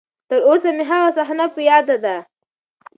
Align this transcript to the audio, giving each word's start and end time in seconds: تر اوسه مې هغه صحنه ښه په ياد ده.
تر 0.29 0.39
اوسه 0.49 0.69
مې 0.75 0.83
هغه 0.91 1.09
صحنه 1.17 1.45
ښه 1.49 1.53
په 1.55 1.61
ياد 1.69 1.87
ده. 2.03 2.15